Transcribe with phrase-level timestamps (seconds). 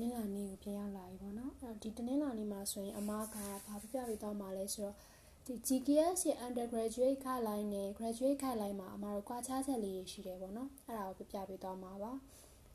[0.00, 4.96] နင်္လာနေ့ကိုပြန်ရောက်လာပြီပေါ့နော်အဲ့တော့ဒီတနင်္လာနေ့မှာဆိုရင်အမကဘာပြပြပေးတော့မှာလဲဆိုတော့
[5.46, 12.12] ဒီ GKS ရဲ့ undergraduate ခိုင်လိုင်းနဲ့ graduate ခိုင်လိုင်းမှာအမတို့ကွာခြားချက်လေးတွေရှိတယ်ပေါ့နော်အဲ့ဒါကိုပြပြပေးတော့မှာပါ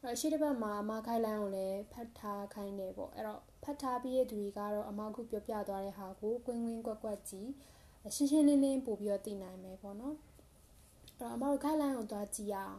[0.04, 7.49] အဲ့ရှိတစ်ပတ်မှာအမခိုင်လိုင်းကိုလည်းဖတ်ထားခိုင်းတယ်ပေါ့အဲ့တော့ဖတ်ထားပြီးတဲ့သူတွေကတော့အမခုပြောပြသွားတဲ့ဟာကိုကွင်းကွင်းကွက်ကွက်ကြည့်
[8.15, 10.15] ရှင်းရှင်းလင်းလင်းပို့ပြီးတော့သိနိုင်မယ်ပေါ့နော်
[11.20, 12.77] အဲ့တော့အမတို့ခိုင်လိုင်းကိုသွားကြည့်ရအောင်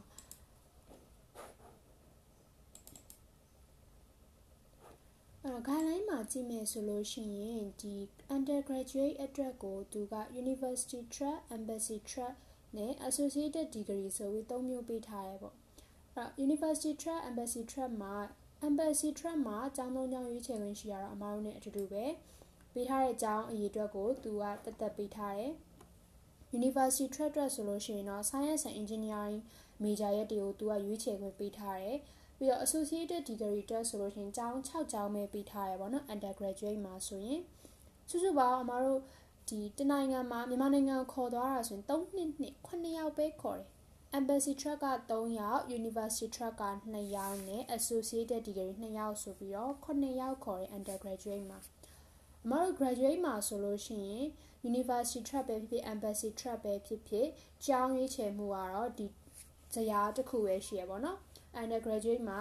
[5.44, 7.94] အဲ့တော့ guideline မှာကြည့်မယ်ဆိုလို့ရှိရင်ဒီ
[8.34, 12.34] undergraduate အတွက်ကိုသူက university track embassy track
[12.76, 15.66] နဲ့ associated degree ဆိုပြီး၃မျိုးပေးထားရဲပေါ့အဲ့
[16.16, 18.14] တော့ university track embassy track မှာ
[18.66, 22.04] embassy track မှာအကြောင်းသုံးကြောင်းရွေးချယ်ခွင့်ရှိရတော့အမားတို့ ਨੇ အတူတူပဲ
[22.72, 25.52] ပေးထားတဲ့အကြောင်းအရေးအတွက်ကိုသူကတက်တက်ပေးထားတယ်
[26.58, 29.38] University track အတွက်ဆိုလို့ရှိရင်တော့ Science and Engineering
[29.82, 31.98] major ရဲ့တွေကိုသူကရွေးချယ်ခွင့်ပေးထားတယ်
[32.40, 37.40] ပြီးတော့ associated degree တက်ဆိုလို့ရှိရင်ကျောင်း6ကျောင်းပဲပေးထားရပါတော့ undergraduate မှာဆိုရင်
[38.08, 39.00] စုစုပေါင်းအမတို့
[39.48, 43.68] ဒီတနိုင်ငံမှာမြန်မာနိုင်ငံကိုခေါ်သွားတာဆိုရင်3နှစ်နှစ်9ယောက်ပဲခေါ်တယ်
[44.18, 51.58] embassy track က3ယောက် university track က2ယောက်နဲ့ associated degree 2ယောက်ဆိုပြီးတော့9ယောက်ခေါ်တယ် undergraduate မှာ
[52.44, 54.24] အမတို့ graduate မှာဆိုလို့ရှိရင်
[54.70, 57.28] university track ပဲဖြစ်ဖြစ် embassy track ပဲဖြစ်ဖြစ်
[57.64, 59.06] ကျောင်းရွေးချယ်မှုကတော့ဒီ
[59.74, 61.18] ဇယားတစ်ခုပဲရှိရပါတော့
[61.58, 62.40] undergraduate မှာ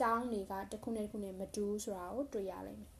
[0.00, 2.90] ကျောင်းတွေကတစ်ခုနဲ့တစ်ခုနဲ့မတူဆိုတာကိုတွေ့ရလိမ့်မယ်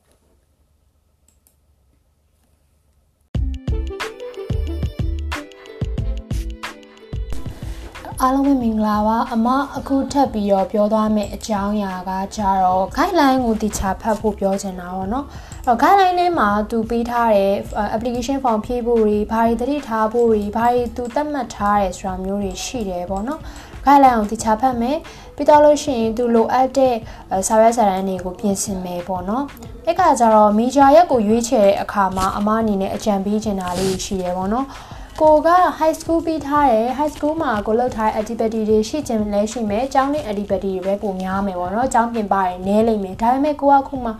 [8.23, 17.53] အားလုံးပဲမင်္ဂလာပါအမအခုထပ်ပြီးတော့ပြောသွားမယ့်အကြောင်းအရာကကြတော့ guideline ကိုတခြားဖတ်ဖို့ပြောချင်တာပေါ့နော်အဲ့တော့ guideline ထဲမှာသူပေးထားတဲ့
[17.95, 23.41] application form ဖြည့်ဖို့တွေဘာတွေတတိထားဖို့တွေဘာတွေသူသတ်မှတ်ထားတယ်ဆိုတာမျိုးတွေရှိတယ်ပေါ့နော်
[23.85, 24.97] guideline ကိုတခြားဖတ်မယ်
[25.35, 26.95] ပြီးတော့လို့ရှိရင်သူလိုအပ်တဲ့
[27.47, 29.45] စာရွက်စာတမ်းတွေကိုပြင်ဆင်မယ်ပေါ့နော်
[29.85, 34.67] အဲ့ကကြတော့ major ရက်ကိုရွေးချယ်တဲ့အခါမှာအမအနေနဲ့အကြံပေးချင်တာလေးရှိတယ်ပေါ့နော်
[35.21, 35.49] ကိုက
[35.79, 44.11] high school ပြီးထားတယ် high school မှာကိုလောက်ထားတဲ့ activity တွေရှိခြင်းလည်းရှိမယ်။ကျောင်းနဲ့ activity တွေပဲပိုများမယ်ပေါ့နော်။ကျောင်းပြင်ပတွေနည်းလိမ့်မယ်။ဒါပေမဲ့ကိုကခုမှ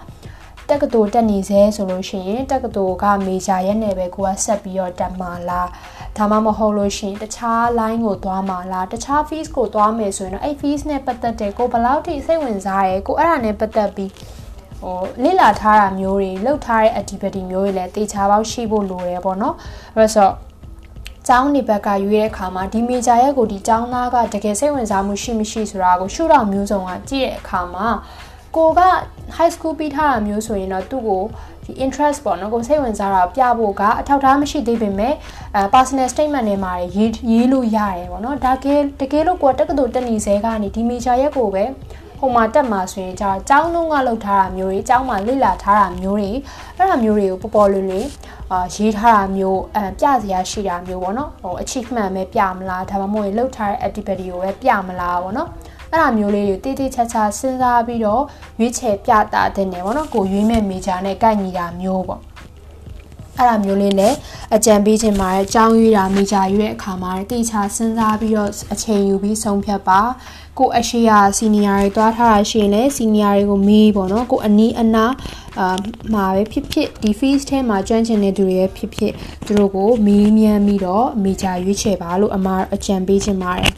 [0.72, 5.68] တက္ကသိုလ်တက်နေစေဆိုလို့ရှိရင်တက္ကသိုလ်က major ရဲ့နယ်ပဲကိုကဆက်ပြီးတော့တက်မှာလား။
[6.18, 14.12] ဒါမှမဟုတ်လို့ရှိရင်တခြား line ကိုသွားမှာလား။တခြား fees ကိုသွားမယ်ဆိုရင်တော့အဲ့ fees နဲ့ပတ်သက်တဲ့ကိုဘယ်လောက်ထိစိတ်ဝင်စားရဲကိုအဲ့ဒါနဲ့ပတ်သက်ပြီး
[14.82, 19.56] ဟိုလေ့လာထားတာမျိုးတွေလောက်ထားတဲ့ activity မျိုးတွေလည်းတေချာပေါက်ရှိဖို့လိုတယ်ပေါ့နော်။
[19.96, 20.34] အဲ့တော့
[21.28, 27.88] ကျောင်းနေဘက်ကရွေးတဲ့အခါမှာဒီမေဂျာရဲ့ကိုဒီကျောင်းသားကတကယ်စိတ်ဝင်စားမှုရှိမရှိဆိုတာကိုရှုထောင့်မျိုးစုံကကြည့်တဲ့အခါမှာ
[28.56, 28.82] ကိုက
[29.38, 31.24] high school ပြီးထားတာမျိုးဆိုရင်တော့သူ့ကို
[31.66, 35.14] ဒီ interest ပေါ့နော်ကိုစိတ်ဝင်စားတာပြဖို့ကအထောက်ထားမရှိသေးပေမဲ့
[35.56, 41.64] အဲ personal statement တွေမှာရေးရေးလို့ရတယ်ပေါ့နော်ဒါကဲတကယ်လို့ကိုတက္ကသိုလ်တက်နေစေကနေဒီ major ရဲ့ကိုပဲ
[42.20, 46.32] ဟိုမှာတက်မှာဆိုရင်じゃအကျောင်းလုံးကလောက်ထားတာမျိုးတွေအကျောင်းမှာလေ့လာထားတာမျိုးတွေ
[46.78, 48.08] အဲ့ဒါမျိုးတွေကိုပေါ်ပေါ်လွင်လွင်
[48.52, 55.50] အာရေးထားတာမျိုးအဲပြစရာရှိတာမျိုးပေါ့နော်ဟို achievement ပဲပြမလားဒါမှမဟုတ်လှုပ်ထားတဲ့ activity ကိုပဲပြမလားပေါ့နော်
[55.92, 58.24] အဲ့ဒါမျိုးလေးတွေတိတိကျကျစဉ်းစားပြီးတော့
[58.60, 62.22] ရွေးချယ်ပြတာတဲ့နေပေါ့နော်ကိုရွေးမဲ့ major နဲ့ကိုက်ညီတာမျိုးပေါ့
[63.38, 64.16] အဲ့ဒါမျိုးလေးလည်း
[64.56, 70.02] အကြံပေးခြင်းမှာအကြောင်းရွေးတာမိကြရွေးတဲ့အခါမှာတိကျစဉ်းစားပြီးတော့အချိန်ယူပြီးဆုံးဖြတ်ပါ
[70.60, 75.14] ကိုအရှိယာစီနီယာတွေတွားထားတာရှိရင်လည်းစီနီယာတွေကိုမေးပေါ့နော်ကိုအနီးအနား
[75.60, 75.78] အာ
[76.14, 79.14] မှာပဲဖြစ်ဖြစ်ဒီ fees ထဲမှာကျွမ်းကျင်တဲ့သူတွေရဲ့ဖြစ်ဖြစ်
[79.46, 83.72] သူတို့ကိုမေးမြန်းပြီးတော့မိကြရွေးချယ်ပါလို့အမအကြံပေးခြင်းပါတယ်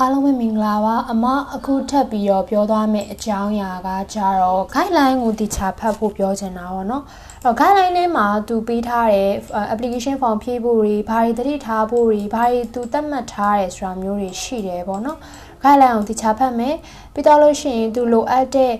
[0.00, 9.30] အားလုံးပဲမင်္ဂလာပါအမအခုထပ်ပြီးတော့ပြောသွားမယ့်အကြောင်းအရာကကြတော့ guideline ကိုတခြားဖတ်ဖို့ပြောချင်တာပေါ့နော်အဲ့တော့ guideline ထဲမှာသူပေးထားတဲ့
[9.72, 15.18] application form ဖြည့်ဖို့တွေဘာတွေတတိထားဖို့တွေဘာတွေသူသတ်မှတ်ထားတယ်ဆိုတာမျိုးတွေရှိတယ်ပေါ့နော်
[15.62, 16.74] guideline ကိုတခြားဖတ်မယ်
[17.14, 18.72] ပြီးတော့လို့ရှိရင်သူလိုအပ်တဲ့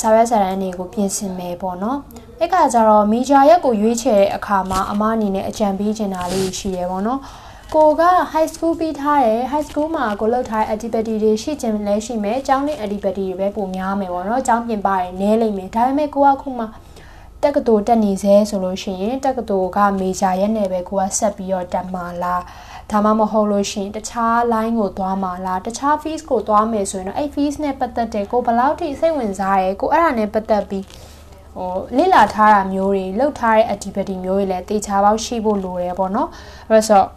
[0.00, 1.98] စာရွက်စာတမ်းတွေကိုပြင်ဆင်မယ်ပေါ့နော်
[2.40, 7.20] အဲ့ကကြတော့ major ရက်ကိုရွေးချယ်တဲ့အခါမှာအမအနေနဲ့အကြံပေးချင်တာလေးရှိတယ်ပေါ့နော်
[7.74, 8.02] ကိုက
[8.32, 16.64] high school ပြီးထားတယ် high school မှာကိုလောက်ထားတဲ့ activity တွေရှိခြင်းလည်းရှိမယ်ကျောင်းနဲ့ activity တွေပဲပိုများမယ်ပေါ့နော်ကျောင်းပြင်ပတွေနည်းလိမ့်မယ်ဒါပေမဲ့ကိုကခုမှ
[17.42, 22.42] တက္ကသိုလ်တက်နေစေဆိုလို့ရှိရင်တက္ကသိုလ်က major ရဲ့နယ်ပဲကိုကဆက်ပြီးတော့တက်မှာလား
[22.90, 30.84] ဒါမှမဟုတ်လို့ရှိရင်တခြား line ကိုသွားမှာလားတခြား fees ကိုသွားမယ်ဆိုရင်တော့အဲ့ fees နဲ့ပတ်သက်တဲ့ကိုဘယ်လောက်ထိစိတ်ဝင်စားရဲကိုအဲ့ဒါနဲ့ပတ်သက်ပြီး
[31.56, 36.28] ဟိုလေ့လာထားတာမျိုးတွေလောက်ထားတဲ့ activity မျိုးတွေလည်းတေချာပေါက်ရှိဖို့လိုတယ်ပေါ့နော်
[36.68, 37.08] အဲ့တော့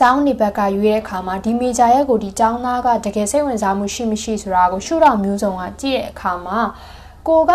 [0.00, 6.58] ကျောင်းနေဘက်ကရွေးတဲ့အခါမှာဒီမေဂျာရဲ့ကိုဒီကျောင်းသားကတကယ်စိတ်ဝင်စားမှုရှိမရှိဆိုတာကိုရှုထောင့်မျိုးစုံကကြည့်တဲ့အခါမှာ
[7.28, 7.52] ကိုက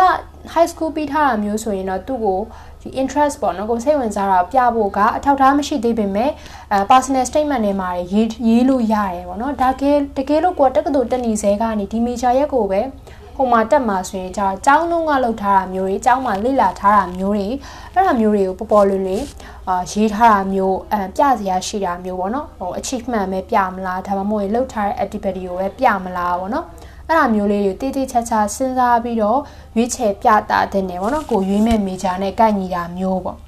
[0.53, 2.39] high school ပြီးထားတာမျိုးဆိုရင်တော့သူ့ကို
[2.81, 6.31] ဒီ interest ပေါ့နော်ကိုစိတ်ဝင်စားတာပြဖို့ကအထောက်အထားမရှိသေးပေမဲ့
[6.71, 12.83] အဲ personal statement တွေမှာရေးရေးလို့ရတယ်ပေါ့နော်ဒါကဲတကယ်လို့ကိုတက္ကသိုလ်တက်နေစေကနေဒီ major ရက်ကိုပဲဟို
[13.51, 17.47] မှာတက်မှာဆိုရင်じゃအကြောင်းလုံးကလောက်ထားတာမျိုးတွေအကြောင်းမှာလေ့လာထားတာမျိုးတွေ
[17.93, 19.23] အဲ့ဒါမျိုးတွေကိုပေါ်ပေါ်လွင်လွင်
[19.67, 26.65] အာရေးထားတာမျိုးအဲပြစရာရှိတာမျိုးပေါ့နော်ဟို achievement ပဲပြမလားဒါမှမဟုတ်လှုပ်ထားတဲ့ activity ကိုပဲပြမလားပေါ့နော်
[27.07, 29.39] အဲ့ဒါမျိုးလေးတွေတိတိကျကျစဉ်းစားပြီးတော့
[29.75, 33.39] ရွေးချယ်ပြတာတဲ့နေပေါ့နော်ကိုရွေးမဲ့မေဂျာနဲ့ကိုက်ညီတာမျိုးပေါ့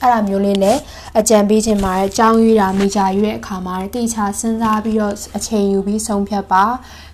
[0.00, 0.76] အဲ့ဒါမျိုးလေးနဲ့
[1.18, 6.64] အကြံပေးခြင်းမှာအကြောင်းရွေးတာမေဂျာရွေးတဲ့အခါမှာတိကျစဉ်းစားပြီးတော့အချိန်ယူပြီးဆုံးဖြတ်ပါ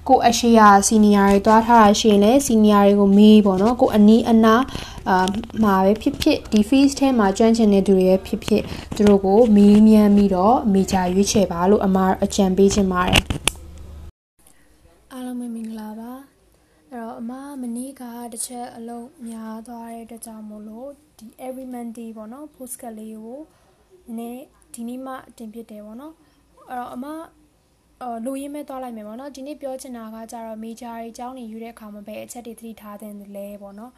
[0.09, 4.63] ကိုအရှိယာစီနီယာတွေတွားထားတာရှိရင်လည်းစီနီယာတွေကိုမေးပေါ့နော်ကိုအနီးအနား
[5.09, 5.27] အာ
[5.63, 8.63] မှာပဲဖြစ်ဖြစ်ဒီ fees ထဲမှာကျွမ်းကျင်တဲ့သူတွေရဲ့ဖြစ်ဖြစ်
[8.97, 13.23] သူတို့ကိုမေးမြန်းပြီးတော့မေဂျာရွေးချယ်ပါလို့အမအကြံပေးခြင်းပါတယ်
[15.13, 16.13] အားလုံးပဲမင်္ဂလာပါ
[16.91, 18.03] အဲ့တော့အမမနေ့က
[18.33, 23.41] တစ်ချက်အလုံးများသွားတဲ့အတွက်ကြောင့်မို့လို့ဒီ every monday ပေါ့နော် post ကလေးကို
[24.19, 24.43] နည်း
[24.75, 26.15] ဒီနေ့မှတင်ပြတယ်ပေါ့နော်
[26.69, 27.07] အဲ့တော့အမ
[28.03, 33.93] အော်လူရင်းမဲ့သွားလိုက်မယ်ပေါ့နော်ဒီနေ့ပြောချင်တာကကြတော့ major တွေအကြောင်းနေယူတဲ့အခါမှာပဲအချက်တွေသတိထားတဲ့လဲပေါ့နော်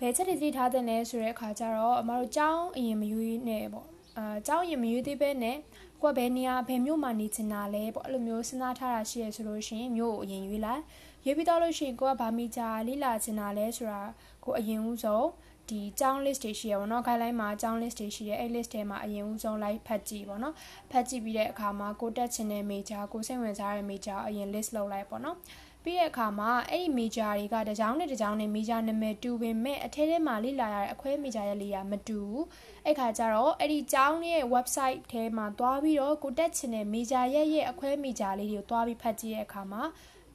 [0.00, 3.18] ဘယ်ချက်တွေသတိထားတဲ့လဲဆိုတဲ့အခါကျတော့အမတို့ကြောင်းအရင်မယူ
[3.48, 3.86] နေပေါ့
[4.18, 5.56] အာကြောင်းရင်မယူသေးပဲနဲ့
[6.02, 10.82] ကိုကဘယ်နေရာဘယ်မြို့မှာနေချင်တာလဲပေါ့အဲ့လိုမျိုးစဉ်းစားထားတာရှိရဆိုလို့ရှိရင်မြို့ကိုအရင်ရွေးလိုက်
[11.24, 14.02] ရွေးပြီးတော့လို့ရှိရင်ကိုကဘာမိကြလိလာချင်တာလဲဆိုတာ
[14.44, 15.26] ကိုအရင်ဦးဆုံး
[15.70, 20.54] ဒီကျောင်း list တွေရှိရပါတော့ guideline မှာကျောင်း list တွေရှိတယ်အဲ့ list ထဲမှာအရင်ဦးဆုံးလိုက်ဖတ်ကြည့်ပေါ့နော်
[20.90, 25.36] ဖတ်ကြည့်ပြီးတဲ့အခါမှာကိုတက်ချင်တဲ့ major ကိုစိတ်ဝင်စားတဲ့ major အရင် list လုပ်လိုက်ပေါ့နော်
[25.84, 32.44] ပြီးတဲ့အခါမှာအဲ့ဒီ major တွေကတကြောင်နဲ့တကြောင်နဲ့ major နာမည်တူပင်မဲ့အထဲထဲမှာလေ့လာရတဲ့အခွဲ major ရဲ့လေးကမတူဘူး
[32.84, 39.82] အဲ့ခါကျတော့အဲ့ဒီကျောင်းရဲ့ website ထဲမှာသွားပြီးတော့ကိုတက်ချင်တဲ့ major ရဲ့ရဲ့အခွဲ major လေးတွေကိုသွားပြီးဖတ်ကြည့်တဲ့အခါမှာ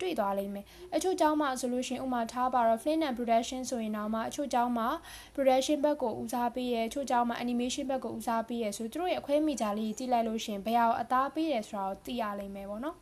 [0.04, 0.66] တွေ့သွားလိမ့်မယ်
[0.96, 4.88] အချို့ကျောင်းမှာဆိုလို့ရှိရင်ဥမာထားပါတော့ Flint and Production ဆိုရင်တော့မှအချို့ကျောင်းမှာ
[5.36, 12.98] production ဘက်ကိုဦးစားပေးရဲအချို့ကျောင်းမှာ animation ဘက်ကိုဦးစားပေးရဲဆိုသူတို့ရဲ့အခွဲမိကြလေးကြည့်လိုက်လို့ရှိရင်ဘယ်အောင်အသားပေးတယ်ဆိုတာကိုသိရလိမ့်မယ်ပေါ့နော်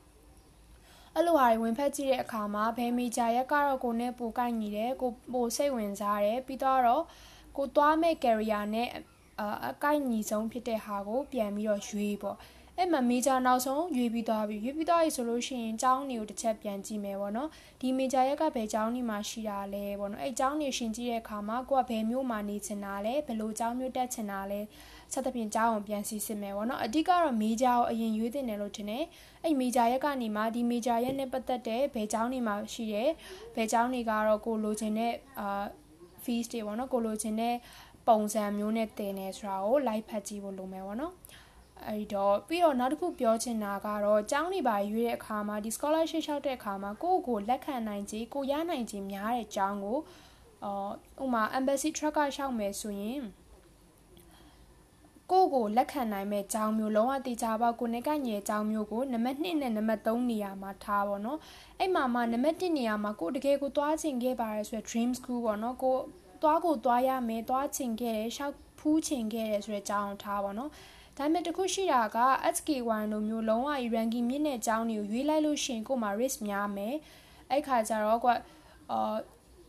[1.15, 6.81] အဲ့လိုဟာတွေဝင်ဖက်ကြည့်တဲ့အခါမှာဘယ်မီဂျာရက်ကတော့ကိုနဲ့ပိုကိုက်ညီတယ်ကိုပိုစိတ်ဝင်စားတယ်ပြီးတော့
[7.57, 8.89] ကိုသွားမဲ့ career နဲ့
[9.69, 12.37] အကိုက်ညီဆုံးဖြစ်တဲ့ဟာကိုပြန်ပြီးတော့ရွေးပေါ့
[12.77, 17.49] အဲ့မှာ major နောက်ဆုံးရွေးပြီးသွားပြီရွေးပြီးသွားပြီဆိုလို့ရှိရင်ကျောင်းတွေကိုတစ်ချက်ပြန်ကြည့်မယ်ပေါ့နော်
[17.81, 24.61] ဒီ major ရက်ကဘယ်ကျောင်းနေမှာရှိတာလဲပေါ့နော်အဲ့ကျောင်းနေရှင်ကြည့်တဲ့အခါမှာကိုကဘယ်မျိုးမှာနေချင်တာလဲဘယ်လိုကျောင်းမျိုးတက်ချင်တာလဲ
[25.13, 29.03] ဆက်သဖြင့်ကျောင်းကိုပြန်စီစစ်မယ်ပေါ့နော်အဓိကတော့ major ကိုအရင်ရွေးတင်တယ်လို့ထင်တယ်
[29.43, 33.09] အဲ့ major ရက်ကနေမှဒီ major ရက်နဲ့ပတ်သက်တဲ့ဘယ်ကျောင်းနေမှာရှိတယ်
[33.55, 35.63] ဘယ်ကျောင်းတွေကတော့ကိုလိုချင်တဲ့အာ
[36.23, 37.55] fees တွေပေါ့နော်ကိုလိုချင်တဲ့
[38.07, 41.13] ပုံစံမျိုးနဲ့တင်နေဆိုတာကို live ဖတ်ကြည့်ဖို့လိုမယ်ပေါ့နော်
[41.87, 49.99] အဲ့တော့ပြီးတော့နောက်တစ်ခုပြောချင်တာကတော့ကျောင်းနေပါရွေးတဲ့အခါမှာဒီ scholarship လျှောက်တဲ့အခါမှာကိုယ့်ကိုလက်ခံနိုင်ခြင်းကိုရနိုင်ခြင်းများတဲ့ကျောင်းကို
[50.63, 50.93] အော်
[51.23, 53.21] ဥမာ embassy track ကလျှောက်မယ်ဆိုရင်
[55.31, 61.39] ကိုကိုလက်ခံနိုင်မဲ့ကျောင်းမျိုးလုံးဝတေချာပေါက်ကိုနဲ့ကညေကျောင်းမျိုးကိုနံပါတ်2နဲ့နံပါတ်3နေရာမှာထားပါတော့
[61.79, 65.95] အဲ့မှာမှနံပါတ်1နေရာမှာကိုတကယ်ကိုသွားချင်ခဲ့ပါရဲဆိုရယ် dream school ပေါ့နော်ကို
[66.41, 70.71] သွားကိုသွားရမယ်သွားချင်ခဲ့တယ်ရှောက်ဖူးချင်ခဲ့တယ်ဆိုတဲ့ကျောင်းထားပါတော့
[71.21, 72.17] ဒါပေမဲ့တခုရှိတာက
[72.55, 76.95] SK1 လိုမျိုးလုံးဝ ranking မြင့်တဲ့အကြောင်းတွေကိုရွေးလိုက်လို့ရှိရင်ကို့မှာ risk များမယ်
[77.49, 78.33] အဲ့ခါကျတော့ကွာ
[78.91, 79.15] အာ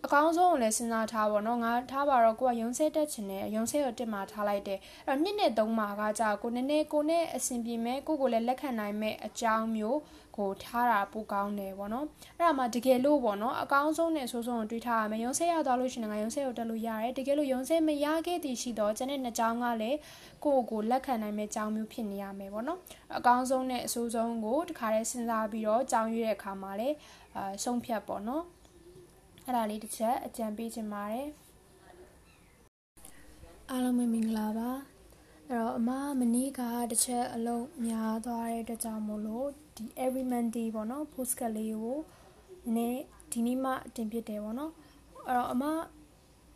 [0.05, 9.99] အကောင်းဆုံးကိုလည်းစဉ်းစားထားပါတော့ငါထားပါတော့ကိုကရုံးဆဲတက်ချင်တယ်ရုံးဆဲကိုတက်မှာထားလိုက်တယ်အဲ့တော့နှစ်နဲ့သုံးမှာကကြာကိုနည်းနည်းကိုနဲ့အဆင်ပြေမဲ့ကိုကိုလည်းလက်ခံနိုင်မဲ့အကြောင်းမျိုး
[10.37, 12.07] ကိုထားတာပိုကောင်းတယ်ပေါ့နော်
[12.39, 19.99] အဲ့ဒါမှတကယ်လို့ပေါ့နော်အကောင်းဆုံးနဲ့ဆိုးဆုံးကိုတွေးထားရမယ်ရုံးဆဲရသွားလို့ရှိရင်ငါရုံးဆဲကိုတက်လို့ရတယ်တကယ်လို့ရုံးဆဲမရခဲ့သည်ရှိတော့ကျန်တဲ့နှစ်ကြောင်းကလည်း
[20.45, 22.79] ကိုကိုလက်ခံနိုင်မဲ့ကြောင်းမျိုးဖြစ်နေရမယ်ပေါ့နော်
[23.19, 26.97] အကောင်းဆုံးနဲ့အဆိုးဆုံးကိုတခါတည်းစဉ်းစားပြီးတော့ကြောင်းရွေးတဲ့အခါမှာလည်း
[27.37, 28.45] အာဆုံးဖြတ်ပေါ့နော်
[29.47, 31.29] အဲ့ဒါလေးတစ်ချက်အကြံပေးချင်ပါတယ်
[33.71, 34.71] အားလုံးပဲမင်္ဂလာပါ
[35.49, 36.61] အဲ့တော့အမမနေ့က
[36.91, 41.99] တစ်ချက်အလုံးများသွားတဲ့အတွက်ကြောင့်မို့လို့ ဒီ every monday ပေါ့နော် post ကလေးကို
[42.77, 43.01] နည်း
[43.33, 44.73] ဒီနေ့မှတင်ပြတယ်ပေါ့နော်
[45.27, 45.65] အဲ့တော့အမ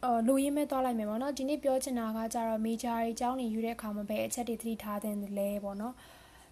[0.05, 5.95] အော်လူရင်းမဲ့သွားလိုက်မယ်ပေါ့နော်ဒီနေ့ပြောချင်တာကကြတော့ major တွေအကြောင်းနေယူတဲ့အခါမှာပဲအချက်တွေသတိထားတဲ့လဲပေါ့နော်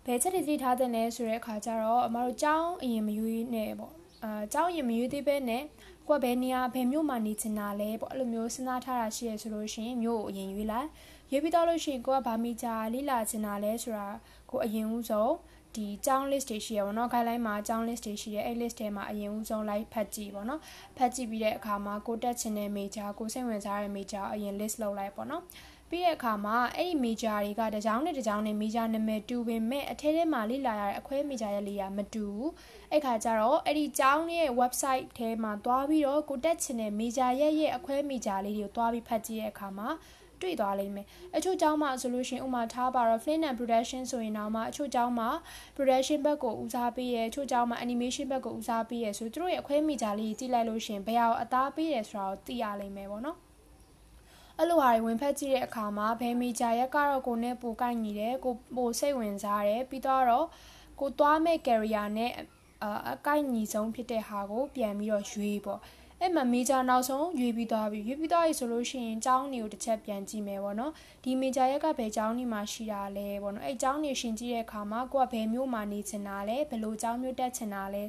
[0.07, 3.93] ဘယ်ချက်တွေသတိထားတဲ့လဲဆိုတဲ့အခါကျတော့အမတို့ကြောင်းအရင်မယူနေပေါ့
[4.25, 5.63] အာကြောင်းရင်မယူသေးပဲနဲ့
[6.09, 10.89] ကိုကဘယ်နေရာဘယ်မြို့မှာနေချင်တာလဲပေါ့အဲ့လိုမျိုးစဉ်းစားထားတာရှိရဆိုလို့ရှိရင်မြို့ကိုအရင်ရွေးလိုက်
[11.31, 14.09] ရွေးပြီးတော့လို့ရှိရင်ကိုကဘာမိကြလိလာချင်တာလဲဆိုတာ
[14.51, 15.33] ကိုအရင်ဦးဆုံး
[15.77, 20.61] ဒီကျောင်း list တွေရှိရပါတော့ guideline မှာကျောင်း list တွေရှိတယ်အဲ့ list ထဲမှာအရင်ဦးဆုံးလိုက်ဖတ်ကြည့်ပေါ့နော်
[20.97, 25.43] ဖတ်ကြည့်ပြီးတဲ့အခါမှာကိုတက်ချင်တဲ့ major ကိုစိတ်ဝင်စားတဲ့ major အရင် list လုပ်လိုက်ပေါ့နော်
[25.89, 32.51] ဖပြီးတဲ့အခါမှာအဲ့ဒီ major တွေကတကြောင်နဲ့တကြောင်နဲ့ major နာမည်တူပေမဲ့အထဲထဲမှာလေ့လာရတဲ့အခွဲ major ရဲ့လေးကမတူဘူး
[32.91, 39.89] အဲ့ခါကျတော့အဲ့ဒီကျောင်းရဲ့ website ထဲမှာသွားပြီးတော့ကိုတက်ချင်တဲ့ major ရဲ့ရဲ့အခွဲ major လေးတွေကိုသွားပြီးဖတ်ကြည့်တဲ့အခါမှာ
[40.45, 45.29] တွေ့သွားလိမ့်မယ်အချို့ကျောင်းမှာဆိုလို့ရှိရင်ဥမာထားပါတော့ Flint and Production ဆိုရင်တော့မှအချို့ကျောင်းမှာ
[45.77, 53.39] production ဘက်ကိုဦးစားပေးရဲအချို့ကျောင်းမှာ animation ဘက်ကိုဦးစားပေးရဲဆိုသူတို့ရဲ့အခွဲမိကြလေးကြည့်လိုက်လို့ရှိရင်ဘယ်ဟာအသားပေးတယ်ဆိုတာကိုသိရလိမ့်မယ်ပေါ့နော်
[54.59, 60.25] အဲ့လိုဟာတွေဝင်ဖက်ကြည့်တဲ့အခါမှာဘယ်မီဂျာရက်ကတော့ကိုနဲ့ပိုကိုက်ညီတယ်ကိုပိုစိတ်ဝင်စားတယ်ပြီးတော့
[61.01, 62.33] ကိုသွားမဲ့ career နဲ့
[63.13, 65.81] အကိုက်ညီဆုံးဖြစ်တဲ့ဟာကိုပြန်ပြီးတော့ရွေးပေါ့
[66.25, 70.93] အဲ့မှာမေဂျာနောက်ဆုံးရွေးပြီးသွားပြီရွေးပြီးသွားပြီဆိုလို့ရှိရင်ကျောင်းတွေကိုတစ်ချက်ပြန်ကြည့်မယ်ပေါ့နော်
[71.25, 78.05] ဒီမေဂျာရက်ကဘယ်ကျောင်းနေမှာရှိတာလဲပေါ့နော်အဲ့ကျောင်းနေရှင်ကြည့်တဲ့အခါမှာကိုကဘယ်မျိုးမှာနေချင်တာလဲဘယ်လိုကျောင်းမျိုးတက်ချင်တာလဲ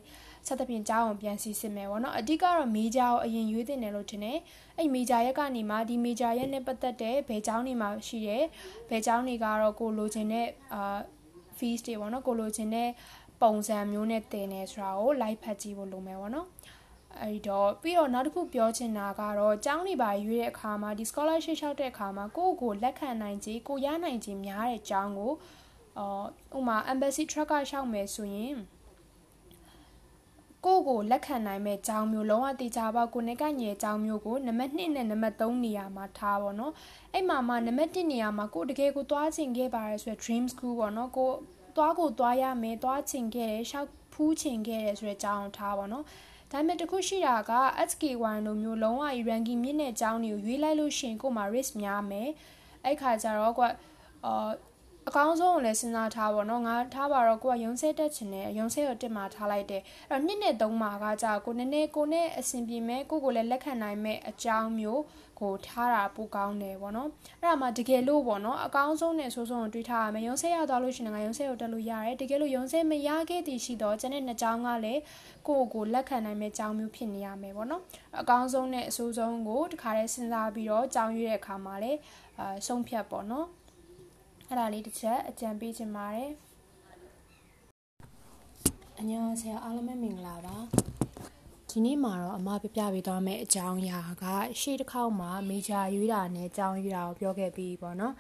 [0.48, 4.38] ဆက်သဖြင့်ကျောင်းကိုပြန်စီစစ်မယ်ပေါ့နော်အဓိကတော့မေဂျာကိုအရင်ရွေးတင်တယ်လို့ထင်တယ်
[4.78, 8.44] အဲ့မေဂျာရက်ကနေမှဒီမေဂျာရက်နဲ့ပတ်သက်တဲ့ဘယ်ကျောင်းနေမှာရှိတယ်
[8.90, 10.98] ဘယ်ကျောင်းတွေကတော့ကိုလိုချင်တဲ့အာ
[11.58, 12.90] fees တွေပေါ့နော်ကိုလိုချင်တဲ့
[13.42, 16.48] ပုံစံမျိုးနဲ့တင်နေဆိုတာကို live ဖတ်ကြည့်ဖို့လိုမယ်ပေါ့နော်
[17.22, 25.34] အဲ့တော့ပြီးတော့နောက်တစ်ခုပြောချင်တာကတော့ကျောင်းနေပါရွေးတဲ့အခါမှာဒီ scholarship လျှောက်တဲ့အခါမှာကိုယ့်ကိုလက်ခံနိုင်ခြင်းကိုရနိုင်ခြင်းများတဲ့ကျောင်းကို
[25.98, 28.56] အော်ဥမာ embassy track ကလျှောက်မယ်ဆိုရင်
[30.66, 36.74] ကိုကိုလက်ခံနိုင်မဲ့ကြောင်းမျိုးလုံးဝတေချာပေါက်ကိုနဲ့ကညေကြောင်းမျိုးကိုနံပါတ်2နဲ့နံပါတ်3နေရာမှာထားပါတော့
[37.14, 41.32] အဲ့မှာမှနံပါတ်1နေရာမှာကိုတကယ်ကိုသွားချင်ခဲ့ပါရဲဆိုရယ် dream school ပေါ့နော်ကို
[41.76, 46.06] သွားကိုသွားရမယ်သွားချင်ခဲ့တယ်ရှောက်ဖူးချင်ခဲ့တယ်ဆိုတဲ့ကြောင်းထားပါတော့
[46.56, 47.52] ဒါပေမဲ့တခုရှိတာက
[47.90, 52.30] SK1 လိုမျိုးလုံးဝ ranking မြင့်တဲ့အကြောင်းတွေကိုရွေးလိုက်လို့ရှိရင်ကို့မှာ risk များမယ်
[52.86, 53.68] အဲ့ခါကျတော့ကွာ
[54.26, 54.50] အာ
[55.10, 65.02] အကောင်းဆုံးကိုလည်းစဉ်းစားထားပါတော့ငါထားပါတော့ကိုကရုံးဆဲတက်ချင်တယ်ရုံးဆဲကိုတက်มาထားလိုက်တယ်အဲ့တော့နှစ်နဲ့သုံးမှာကကြာကိုနည်းနည်းကိုနဲ့အဆင်ပြေမဲ့ကိုကိုလည်းလက်ခံနိုင်မဲ့အကြောင်းမျိုး
[65.40, 67.10] ကိုထားတာပိုကောင်းတယ်ပေါ့နော်
[67.42, 75.02] အဲ့ဒါမှတကယ်လို့ပေါ့နော်အကောင်းဆုံးနဲ့ဆိုးဆုံးကိုတွေးထားရမယ်ရုံးဆဲရသွားလို့ရှိရင်ငါရုံးဆဲကိုတက်လို့ရတယ်တကယ်လို့ရုံးဆဲမရခဲ့သည်ရှိတော့ကျန်တဲ့နှစ်ကြောင်းကလည်း
[75.48, 77.82] ကိုကိုလက်ခံနိုင်မဲ့ကြောင်းမျိုးဖြစ်နေရမယ်ပေါ့နော်
[78.22, 82.00] အကောင်းဆုံးနဲ့အဆိုးဆုံးကိုတခါတည်းစဉ်းစားပြီးတော့ကြောင်းရွေးတဲ့အခါမှာလည်း
[82.40, 83.48] အာဆုံးဖြတ်ပေါ့နော်
[84.50, 86.32] အဲ့ဒါလေးတစ်ချက်အကြံပေးချင်ပါတယ်
[89.00, 90.56] အညာဆရာအားလုံးပဲမင်္ဂလာပါ
[91.78, 94.26] ဒီနေ့မှာတော့အမပြပြပေးသွားမယ့်အကြောင်းအရာက
[94.60, 98.14] ရှေ့တစ်ခေါက်မှာမေဂျာရွေးတာနဲ့အကြောင်းရွေးတာကိုပြောခဲ့ပြီးပေါ့နော်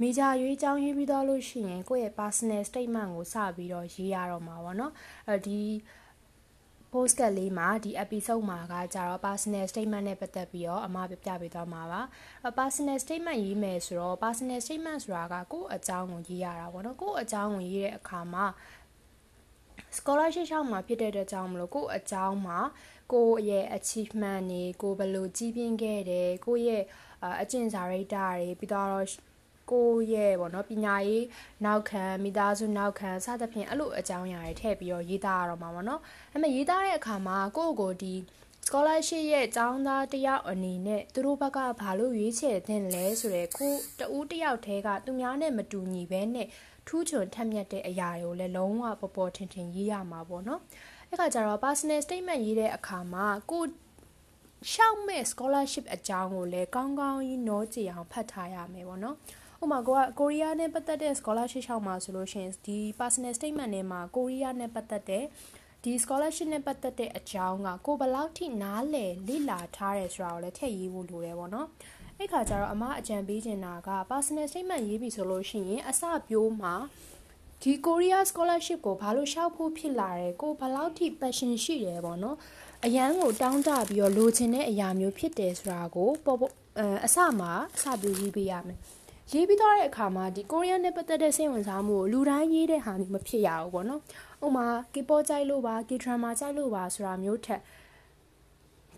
[0.00, 4.92] မေဂျာရွေးအကြောင်းရွေးပြီးသွားလို့ရှိရင်ကိုယ့်ရဲ့ personal statement ကိုစပြီးတော့ရေးရတော့မှာပေါ့နော်
[5.28, 5.60] အဲဒီ
[6.92, 12.02] postcard လေးမှာဒီ episode မှာကကြတော့ personal statement နဲ့ပတ်သက်ပြီးတော့အမပြပြပေးသွားမှာပါ
[12.58, 18.46] personal statement ရေးမယ်ဆိုတော့ personal statement ဆိုတာကကိုယ့်အကြောင်းကိုရေးရတာပေါ့နော်ကိုယ့်အကြောင်းကိုရေးတဲ့အခါမှာ
[19.96, 22.58] scholarship ရှောက်မှာဖြစ်တဲ့အတွက်ကြောင့်မလို့ကိုယ့်အကြောင်းမှာ
[23.12, 26.82] ကိုယ့်ရဲ့ achievement တွေကိုဘယ်လိုကြီးပြင်းခဲ့တယ်ကိုယ့်ရဲ့
[27.42, 28.90] အကျင့်စာရိတ္တတွေပြီးတော့
[29.70, 31.24] ကိုရဲ့ပေါ့နော်ပညာရေး
[31.64, 36.00] နောက်ခံမိသားစုနောက်ခံစသဖြင့်အဲ့လိုအကြောင်းအရာတွေထည့်ပြီးတော့ရေးသားရတော့မှာပေါ့နော်
[36.32, 38.14] အဲ့မဲ့ရေးသားတဲ့အခါမှာကိုယ့်ကိုဒီ
[38.66, 46.48] scholarship ရဲ့ចောင်းသားတယောက်အနေနဲ့သူတို့ဘက်ကဘာလို့ရွေးချယ်သင့်လဲဆိုတော့ကိုတူးတယောက်တည်းကသူများနဲ့မတူညီဘဲနဲ့
[46.86, 50.60] ထူးချွန်ထက်မြက်တဲ့အရာတွေကိုလည်းလုံးဝပေါ်ပေါ်ထင်ထင်ရေးရမှာပေါ့နော်
[51.08, 53.62] အဲ့ခါကျတော့ personal statement ရေးတဲ့အခါမှာကို
[54.72, 59.16] ရှောက်မဲ့ scholarship အကြောင်းကိုလည်းကောင်းကောင်းကြီးနောကြည့်အောင်ဖတ်ထားရမယ်ပေါ့နော်
[59.62, 65.24] ဥမာကိုကကိုရီးယားနဲ့ပတ်သက်တဲ့ scholarship ရှောက်မှာဆိုလို့ရှိရင်ဒီ personal statement ထဲမှာကိုရီးယားနဲ့ပတ်သက်တဲ့
[65.84, 71.66] ဒီ scholarship နဲ့ပတ်သက်တဲ့အကြောင်းကကိုဘယ်လောက်ထိနားလည်လေ့လာထားတယ်ဆိုတာကိုလည်းထည့်ရေးဖို့လိုတယ်ပေါ့နော်
[72.18, 76.74] အဲ့ခါကျတော့အမအကြံပေးချင်တာက personal statement ရေးပြီဆိုလို့ရှိရင်အစပြိုးမှာ
[77.62, 82.36] ဒီ Korea scholarship ကိုဘာလို့ရှောက်ဖို့ဖြစ်လာတယ်ကိုဘယ်လောက်ထိ passion ရှိတယ်ပေါ့နော်
[82.84, 86.52] အရန်ကိုတောင်းတပြီးတော့လိုချင်တဲ့အရာမျိုးဖြစ်တယ်ဆိုတာကိုပေါ်ပေါ်
[87.04, 88.78] အစမှာအစပြိုးရေးပေးရမယ်
[89.32, 94.00] ရေးပြီးသွားတဲ့အခါမှာဒီကိုရီးယားနဲ့ပတ်သက်တဲ့စိတ်ဝင်စားမှုကိုလူတိုင်းရေးတဲ့ဟာမျိုးမဖြစ်ရဘူးပေါ့နော်။
[94.46, 97.60] ဥမာကေပေါ်ကြိုက်လို့ပါကေဒရမာကြိုက်လို့ပါဆိုတာမျိုးထက်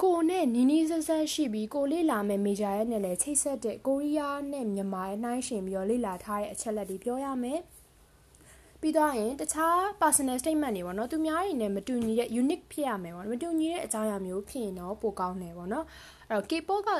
[0.02, 7.60] ကိုနဲ့နီနီဆက်ဆက်ရှိပြီးကိုလေးလာမဲ့မေဂျာရဲ့နဲ့လည်းချိတ်ဆက်တဲ့ကိုရီးယားနဲ့မြန်မာရဲ့နှိုင်းရှင်ပြီးတော့လေ့လာထားတဲ့အချက်လက်တွေပြောရမယ်။
[8.80, 15.84] ပြီးတော့ရင်တခြား personal statement တွေပေါ့နော်သူများတွေနဲ့မတူညီတဲ့ unique ဖြစ်ရမယ်ပေါ့မတူညီတဲ့အကြောင်းအရာမျိုးဖြစ်ရင်တော့ပိုကောင်းတယ်ပေါ့နော်
[16.30, 16.90] အဲ့တော့ K-pop က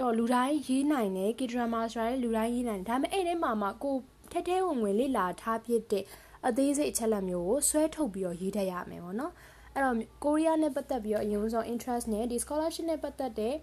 [0.00, 3.96] တော့လူတိုင်းရေးနိုင်တယ် K drama ဆိုတာလည်းလူတိုင်းရေးနိုင်တယ်ဒါပေမဲ့အဲ့ထဲမှာမှကို
[4.32, 6.04] ထက်ထဲဝင်ဝင်လေ့လာထားဖြစ်တဲ့
[6.46, 9.32] အသေးစိတ်အချက်လက်မျိုးကိုဆွဲထုတ်ပြီးတော့ရေးတတ်ရမယ်ပေါ့နော်
[9.74, 13.54] အဲ့တော့ကိုရီးယားနဲ့ပတ်သက်ပြီးတော့အရင်ဆုံး interest နဲ့ဒီ scholarship နဲ့ပတ်သက်တဲ့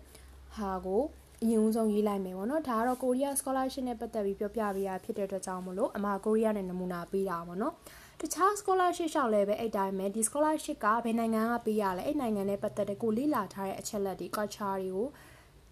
[0.57, 1.03] ဟာကို
[1.43, 7.73] အရင်ဆုံးရေးလိုက်မယ်ပေါ့နော်ဒါကတော့ကိုရီးယား scholarship နဲ့ပတ်သက်ပြီးပြောပြပေးရဖြစ်တဲ့အတွက်ကြောင့်မလို့အမကိုရီးယားနဲ့နမူနာပေးတာပေါ့နော်
[8.19, 15.07] တခြား scholarship ရှောက်လဲပဲအဲ့တိုင်းပဲဒီ scholarship ကဘယ်နိုင်ငံကပေးရလဲအဲ့နိုင်ငံနဲ့ပတ်သက်တဲ့ကိုလေ့လာထားတဲ့အချက်လက်တွေ culture တွေကို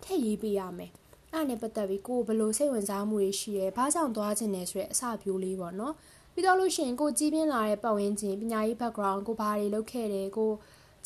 [0.03, 0.91] ထည့်ရေးပေးရမယ်
[1.33, 5.93] အဲ့နဲ့ပတ်သက်ပြီးကိုဘလို့စိတ်ဝင်စားမှုတွေရှိရဲဘာကြောင့်သွားခြင်းလဲဆိုတဲ့အစပြိုးလေးပေါ့နော်
[6.39, 10.51] ပြီးတော့လို့ရှိရင်ကိုကြီးပြင်းလာတဲ့ပတ်ဝန်းကျင်ပညာရေး background ကိုဘာတွေလုပ်ခဲ့တယ်ကို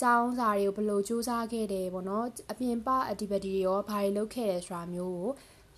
[0.02, 5.30] ကျောင်းစာတွေကိုဘယ်လိုစူးစမ်းခဲ့တယ်ပေါ့နော်အပြင်ပ activity တွေရောဘာတွေလုပ်ခဲ့တယ်ဆိုတာမျိုးကို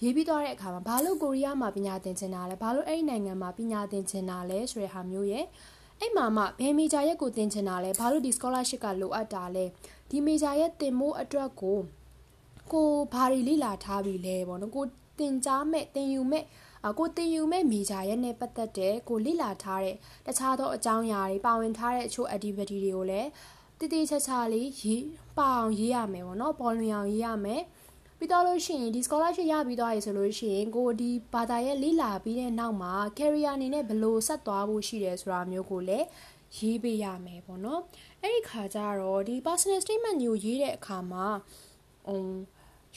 [0.01, 5.45] ရေးပြီးသွားတဲ့အခါမှာဘာလို့ကိုရီးယားမှာပညာသင်ချင်တာလဲဘာလို့အဲ့ဒီနိုင်ငံမှာပညာသင်ချင်တာလဲဆိုတဲ့ဟာမျိုးရဲ့
[5.99, 9.65] အဲ့မှာမှဘယ်မေဂျာရက်ကိုသင်ချင်တာလဲဘာလို့ဒီ scholarship ကလိုအပ်တာလဲ
[10.09, 11.79] ဒီမေဂျာရက်သင်ဖို့အတွက်ကို
[12.71, 14.85] ကိုဘာတွေလိလာထားပြီလဲပေါ့နော်ကို
[15.19, 16.47] သင်ကြားမဲ့သင်ယူမဲ့အ
[16.99, 23.29] ကိုတင်ယူမဲ့မေဂျာရဲ့နဲ့ပတ်သက်တဲ့ကိုလိလာထားတဲ့တခြားသောအကြောင်းအရာတွေပါဝင်ထားတဲ့အချို့ activity တွေကိုလည်း
[23.79, 25.03] တည်တည်ချာချာလေးရေး
[25.37, 27.61] ပအောင်ရေးရမယ်ပေါ့နော်ပေါ်လွင်အောင်ရေးရမယ်
[28.17, 36.05] ပြီးတော့လို့ရှိရင်ဒီ scholarship ရပြီးသွားပြီဆိုလို့ရှိရင်ကိုဒီဘာသာရဲ့လိလာပြီးတဲ့နောက်မှာ career အနေနဲ့ဘယ်လိုဆက်သွားဖို့ရှိတယ်ဆိုတာမျိုးကိုလည်း
[36.57, 37.81] ရေးပေးရမယ်ပေါ့နော်
[38.21, 41.27] အဲ့ဒီခါကျတော့ဒီ personal statement ကိုရေးတဲ့အခါမှာ
[42.07, 42.19] အုံ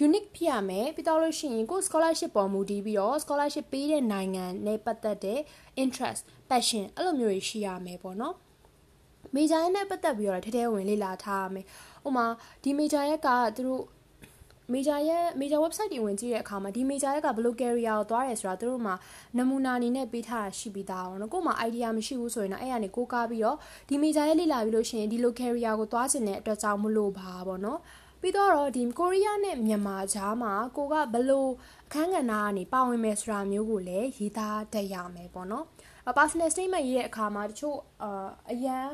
[0.05, 5.41] unique ဖြစ်ရမယ်ပြီးတော့လို့ရှိရင်ကို scholarship ပေါ်မူတည်ပြီးတော့ scholarship ပေးတဲ့နိုင်ငံနဲ့ပတ်သက်တဲ့
[5.83, 8.35] interest passion အဲ့လိုမျိုးတွေရှိရမယ်ပေါ့နော်
[9.35, 11.67] major နဲ့ပတ်သက်ပြီးတော့ထဲထဲဝင်လေ့လာထားရမယ်။
[12.07, 12.27] ဥပမာ
[12.63, 13.83] ဒီ major ရက်ကသူတို့
[14.73, 18.95] major ရဲ့ major website တွေဝင်ကြည့်တဲ့အခါမှာဒီ major ရက်ကဘယ်လို career ကိုသွားတယ်ဆိုတာသူတို့မှာ
[19.39, 23.57] နမူနာအနေနဲ့ပေးထားတာရှိပြီးသားအောင်နော်ကို့မှာ idea မရှိဘူးဆိုရင်တော့အဲ့ကနေကိုကားပြီးတော့
[23.89, 27.79] ဒီ major ရဲ့လေ့လာပြီးလို့ရှိရင်ဒီလို career ကိုသွားချင်တဲ့အတွက်ကြောင့်မလို့ပါပေါ့နော်
[28.21, 31.51] ပြီးတော့ဒီကိုရီးယားနဲ့မြန်မာကြားမှာကိုကဘလို့
[31.87, 35.65] အခန်းကဏ္ဍကနေပါဝင်မယ်ဆိုတာမျိုးကိုလည်းရေးသားတတ်ရမယ်ပေါ့နော်
[36.19, 37.77] personal statement ရေးတဲ့အခါမှာတချို့
[38.51, 38.87] အရန်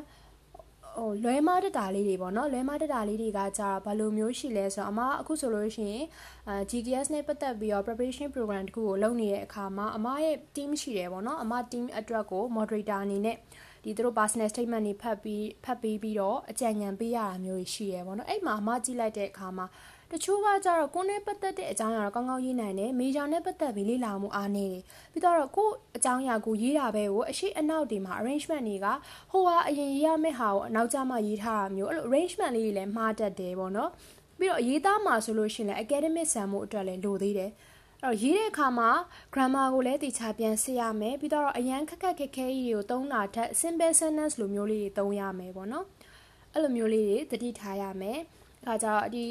[0.97, 6.05] ဟိုလွဲမတက်တာလေးတွေပေါ့နော်လွဲမတက်တာလေးတွေကကြာဘယ်လိုမျိုးရှိလဲဆိုတော့အမအခုဆိုလို့ရှိရင်
[6.49, 13.37] အဲ GTS နဲ့ပတ်သက်ပြီးတော့ preparation program တခုကိုလုပ်နေတဲ့အခါမှာအမရဲ့ team ရှိတယ်ပေါ့နော်အမ team အတွက်ကို moderator အနေနဲ့
[13.85, 19.67] ဒီသူတို့ personal statement တွေဖတ်ပြီးဖတ်ပြီးပြီးတော့အကြံဉာဏ်ပေးရတာမျိုးရှိရပေါ့နော်အဲ့မှာအမကြည့်လိုက်တဲ့အခါမှာ
[20.11, 28.87] တချို့ကကြတော့ကိုယ်နဲ့ပတ်သက်တဲ့အကြောင်းအရာတော့ကောင်းကောင်းရေးနိုင်တယ်မေဂျာနဲ့ပတ်သက်ပြီးလေ့လာမှုအားနေတယ်ပြီးတော့ကိုယ်အကြောင်းအရာကိုရေးတာပဲကိုအရှိအနောက်တွေမှာ arrangement တွေက
[29.31, 33.91] ဟိုဟာအရင်ရေးရမယ့်ဟာကိုအနောက်ကျမှရေးထားတာမျိုးအဲ့လို arrangement လေးတွေလည်းမှားတတ်တယ်ပေါ့နော်
[34.39, 37.53] ပြီးတော့ရေးသားမှာဆိုလို့ရှိရင်လည်း academic ဆန်မှုအတွက်လည်းလိုသေးတယ်အဲ့
[38.05, 38.91] တော့ရေးတဲ့အခါမှာ
[39.35, 45.87] grammar ကိုလည်းတခြားပြန်စစ်ရမယ်ပြီးတော့အရန်ခက်ခက်ခဲခဲကြီးကိုသုံးတာထက် simple sentence လိုမျိုးလေးတွေသုံးရမယ်ပေါ့နော်
[46.53, 48.19] အဲ့လိုမျိုးလေးတွေသတိထားရမယ်
[48.63, 49.25] အခါကျတော့ဒီ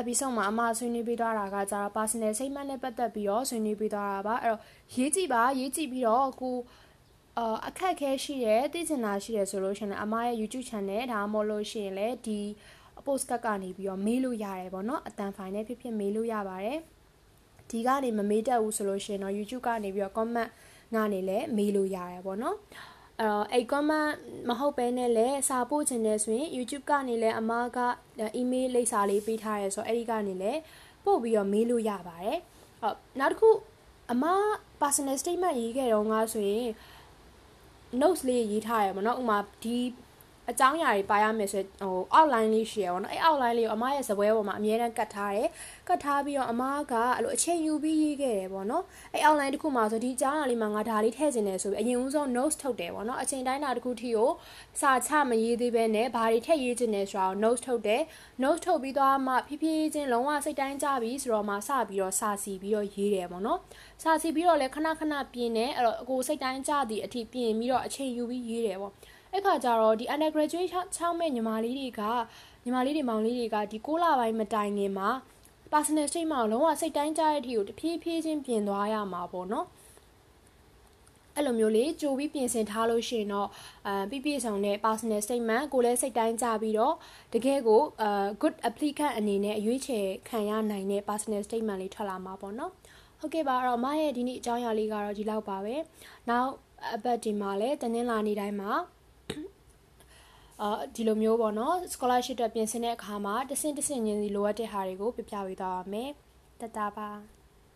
[0.00, 4.60] episode မှာအမဆွေးနွေးပေးသွားတာကကျတော့ personal စိတ်မှတ်နဲ့ပတ်သက်ပြီးတော့ဆွေးနွေးပေးသွားတာပါအဲ့တော့
[4.94, 6.56] ရေးကြည့်ပါရေးကြည့်ပြီးတော့ကို
[7.38, 12.40] အာအခက်ခဲရှိတယ်သိချင်တာရှိတယ်ဆိုလို့ရှိရင်အမရဲ့ YouTube channel ဒါမှမဟုတ်လို့ရှိရင်လည်းဒီ
[13.06, 16.78] post ကနေပြီးတော့မေးလို့ရတယ်ပေါ့နော်အတန်ဖိုင်နဲ့ဖြစ်ဖြစ်မေးလို့ရပါတယ်
[17.70, 20.50] ဒီကနေမမေးတတ်ဘူးဆိုလို့ရှိရင်တော့ YouTube ကနေပြီးတော့ comment
[20.94, 22.56] ငါနေလည်းမေးလို့ရတယ်ပေါ့နော်
[23.20, 24.10] အဲ့တော့အဲ့ comment
[24.48, 27.78] မဟုတ်ဘဲနဲ့လည်းစာပို့ချင်တယ်ဆိုရင် YouTube ကနေလည်းအမားက
[28.40, 30.60] email လိပ်စာလေးပေးထားရဲဆိုတော့အဲ့ဒီကနေလည်း
[31.04, 32.38] ပို့ပြီးတော့မေးလို့ရပါတယ်
[32.82, 33.50] ဟုတ်နောက်တစ်ခု
[34.12, 34.42] အမား
[34.82, 36.68] personal statement ရေးခဲ့တော့ငါဆိုရင်
[38.00, 39.76] notes လေးရေးထားရပါတော့ဥမာဒီ
[40.50, 45.48] အကြောင်းအရာတွေပါရမယ်ဆိုဟို outline လေးရှိရပါတော့အဲ့ outline လေးကိုအမရဲ့ဇပွဲပေါ်မှာအမြဲတမ်းကတ်ထားတယ်
[45.88, 54.30] ကတ်ထားပြီးတော့အမကအဲ့လိုအချိန်ယူပြီးရေးခဲ့တယ်ပေါ့နော်အဲ့ outline တစ်ခုမှာဆိုဒီအကြောင်းအရာလေးမှာငါဒါလေးထည့်ခြင်းတယ်ဆိုပြီးအရင်ဦးဆုံး notes ထုတ်တယ်ပေါ့နော်အချိန်တိုင်းတာတစ်ခုထိကို
[54.80, 58.02] စာချမရေးသေးဘဲနဲ့ဘာတွေထည့်ရေးခြင်းလဲဆိုတာကို notes ထုတ်တယ်
[58.42, 63.60] notes ထုတ်ပြီးတော့မှဖြည်းဖြည်းချင်းလုံးဝစိတ်တိုင်းကြပြီဆိုတော့မှစပြီးတော့စာစီပြီးတော့ရေးတယ်ပေါ့နော်
[64.02, 68.92] စာစီပြီးတော့လည်းခဏခဏပြင်တယ်အဲ့တော့အကိုစိတ်တိုင်းကြသည့်အထိပြင်ပြီးတော့အချိန်ယူပြီးရေးတယ်ပေါ့
[69.36, 72.02] အဲ့ခါကျတော့ဒီ undergraduate ချောင်းမဲ့ညီမလေးတွေက
[72.64, 75.08] ညီမလေးတွေမောင်လေးတွေကဒီ6လပိုင်းမတိုင်ခင်မှာ
[75.72, 79.66] personal statement ကိုလုံးဝစိတ်တိုင်းကြတဲ့အထိကိုတဖြည်းဖြည်းချင်းပြင်သွားရမှာပေါ့နော်
[81.34, 83.48] အဲ့လိုမျိုးလေးကြိုပြီးပြင်ဆင်ထားလို့ရှိရင်တော့
[83.86, 86.94] အဲပြပြဆောင်တဲ့ personal statement ကိုလည်းစိတ်တိုင်းကြပြီးတော့
[87.34, 88.10] တကယ်ကိုအဲ
[88.42, 92.72] good applicant အနေနဲ့အရွေးချယ်ခံရနိုင်တဲ့ personal statement လေးထွက်လာမှာပေါ့နော်
[93.20, 95.76] ဟုတ်ကဲ့ပါအဲ့တော့မရဲ့ဒီနေ့အကြောင်းအရာလေးကတော့ဒီလောက်ပါပဲ
[96.28, 96.50] နောက်
[96.96, 98.72] အပတ်ဒီမှာလည်းတနင်္လာနေ့တိုင်းမှာ
[100.62, 106.10] အာဒီလိုမျိုးပေါ့နော် scholarship အတွက်ပြင်ဆင်တဲ့အခါမှာတဆင့်တဆင့်ချင်းစီလိုအပ်တဲ့ဟာတွေကိုပြပြပေးသွားပါမယ်
[106.60, 107.10] တတပါ